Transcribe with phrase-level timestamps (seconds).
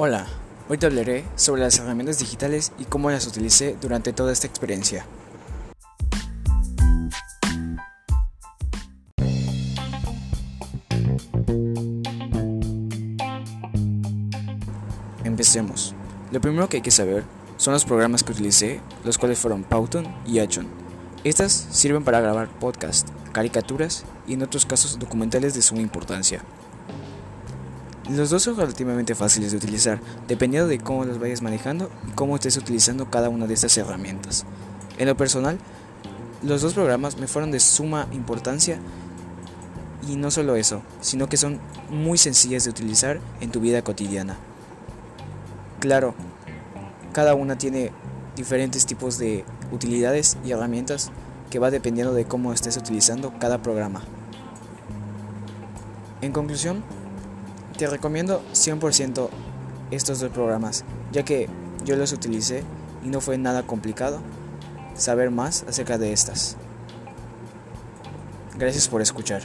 [0.00, 0.28] Hola,
[0.68, 5.04] hoy te hablaré sobre las herramientas digitales y cómo las utilicé durante toda esta experiencia.
[15.24, 15.96] Empecemos.
[16.30, 17.24] Lo primero que hay que saber
[17.56, 20.68] son los programas que utilicé, los cuales fueron Powton y Achon.
[21.24, 26.44] Estas sirven para grabar podcasts, caricaturas y en otros casos documentales de suma importancia.
[28.08, 32.36] Los dos son relativamente fáciles de utilizar, dependiendo de cómo los vayas manejando y cómo
[32.36, 34.46] estés utilizando cada una de estas herramientas.
[34.96, 35.58] En lo personal,
[36.42, 38.78] los dos programas me fueron de suma importancia
[40.08, 44.38] y no solo eso, sino que son muy sencillas de utilizar en tu vida cotidiana.
[45.80, 46.14] Claro,
[47.12, 47.92] cada una tiene
[48.36, 51.10] diferentes tipos de utilidades y herramientas
[51.50, 54.02] que va dependiendo de cómo estés utilizando cada programa.
[56.22, 56.82] En conclusión,
[57.78, 59.28] te recomiendo 100%
[59.92, 61.48] estos dos programas, ya que
[61.84, 62.64] yo los utilicé
[63.04, 64.20] y no fue nada complicado
[64.96, 66.56] saber más acerca de estas.
[68.58, 69.42] Gracias por escuchar.